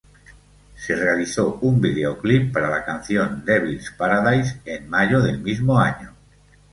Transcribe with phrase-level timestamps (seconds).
[0.77, 6.15] Se realizó un vídeoclip para la canción "Devil's Paradise" en mayo del mismo año.